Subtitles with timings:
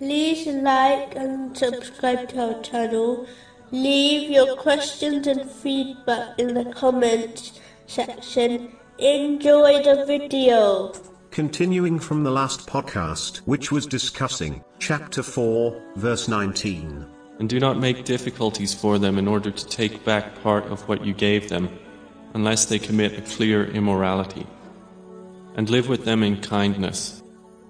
[0.00, 3.26] like and subscribe to our channel.
[3.70, 8.72] Leave your questions and feedback in the comments section.
[8.98, 10.92] Enjoy the video.
[11.30, 17.06] Continuing from the last podcast, which was discussing chapter 4, verse 19.
[17.40, 21.04] And do not make difficulties for them in order to take back part of what
[21.04, 21.68] you gave them,
[22.34, 24.46] unless they commit a clear immorality.
[25.56, 27.23] And live with them in kindness.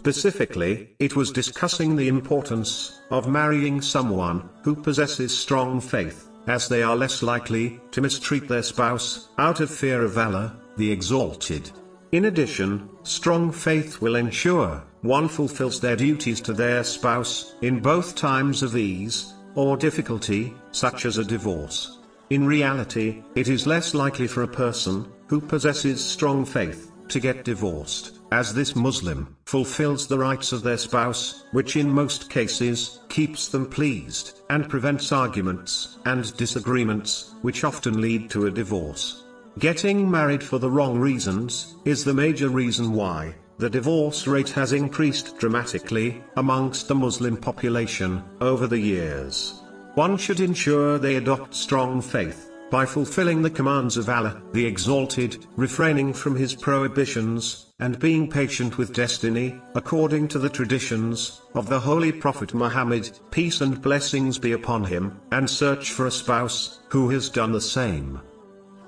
[0.00, 6.82] Specifically, it was discussing the importance of marrying someone who possesses strong faith, as they
[6.82, 11.70] are less likely to mistreat their spouse out of fear of Allah, the Exalted.
[12.12, 18.14] In addition, strong faith will ensure one fulfills their duties to their spouse in both
[18.14, 21.98] times of ease or difficulty, such as a divorce.
[22.30, 27.44] In reality, it is less likely for a person who possesses strong faith to get
[27.44, 33.48] divorced, as this Muslim fulfills the rights of their spouse, which in most cases keeps
[33.48, 39.24] them pleased and prevents arguments and disagreements, which often lead to a divorce.
[39.58, 44.72] Getting married for the wrong reasons is the major reason why the divorce rate has
[44.72, 49.60] increased dramatically amongst the Muslim population over the years.
[49.94, 55.44] One should ensure they adopt strong faith by fulfilling the commands of Allah, the Exalted,
[55.56, 61.80] refraining from His prohibitions, and being patient with destiny, according to the traditions of the
[61.80, 67.08] Holy Prophet Muhammad, peace and blessings be upon him, and search for a spouse who
[67.08, 68.20] has done the same.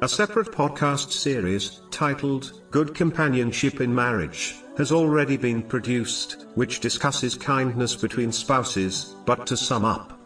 [0.03, 7.35] A separate podcast series, titled Good Companionship in Marriage, has already been produced, which discusses
[7.35, 10.22] kindness between spouses, but to sum up.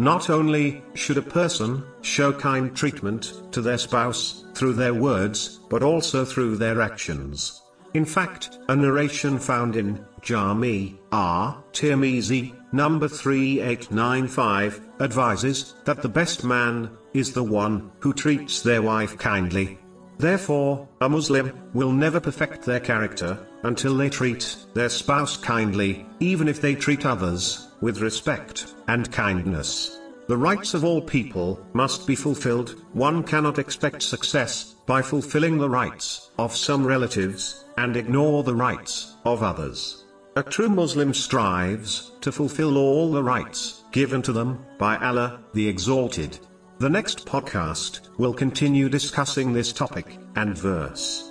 [0.00, 5.82] Not only should a person show kind treatment to their spouse through their words, but
[5.82, 7.62] also through their actions.
[7.94, 11.64] In fact, a narration found in Jami R.
[11.72, 19.18] Tirmizi, number 3895, advises that the best man is the one who treats their wife
[19.18, 19.78] kindly.
[20.18, 26.48] Therefore, a Muslim will never perfect their character until they treat their spouse kindly, even
[26.48, 30.00] if they treat others with respect and kindness.
[30.26, 32.84] The rights of all people must be fulfilled.
[32.92, 39.16] One cannot expect success by fulfilling the rights of some relatives and ignore the rights
[39.24, 40.04] of others.
[40.36, 45.66] A true Muslim strives to fulfill all the rights given to them by Allah, the
[45.66, 46.38] Exalted.
[46.80, 51.27] The next podcast will continue discussing this topic and verse.